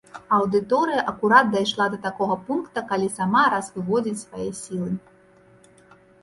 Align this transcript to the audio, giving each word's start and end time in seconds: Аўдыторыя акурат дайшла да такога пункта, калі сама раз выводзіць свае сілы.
Аўдыторыя 0.35 1.01
акурат 1.11 1.51
дайшла 1.55 1.85
да 1.95 1.99
такога 2.05 2.37
пункта, 2.47 2.83
калі 2.93 3.11
сама 3.19 3.43
раз 3.55 3.69
выводзіць 3.77 4.23
свае 4.25 4.49
сілы. 4.63 4.91